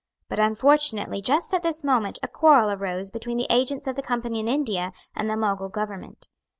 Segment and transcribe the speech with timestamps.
[0.29, 4.39] But unfortunately just at this moment a quarrel arose between the agents of the Company
[4.39, 6.27] in India and the Mogul Government.